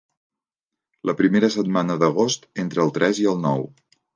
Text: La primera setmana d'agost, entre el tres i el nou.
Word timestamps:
La 1.09 1.15
primera 1.19 1.51
setmana 1.57 1.99
d'agost, 2.05 2.51
entre 2.65 2.85
el 2.89 2.95
tres 2.99 3.25
i 3.27 3.31
el 3.35 3.43
nou. 3.49 3.67